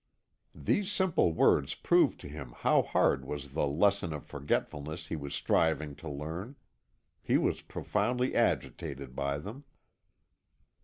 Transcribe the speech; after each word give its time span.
These 0.55 0.91
simple 0.91 1.31
words 1.31 1.75
proved 1.75 2.19
to 2.21 2.27
him 2.27 2.55
how 2.61 2.81
hard 2.81 3.23
was 3.23 3.53
the 3.53 3.67
lesson 3.67 4.13
of 4.13 4.25
forgetfulness 4.25 5.05
he 5.09 5.15
was 5.15 5.35
striving 5.35 5.93
to 5.97 6.09
learn; 6.09 6.55
he 7.21 7.37
was 7.37 7.61
profoundly 7.61 8.33
agitated 8.33 9.15
by 9.15 9.37
them. 9.37 9.63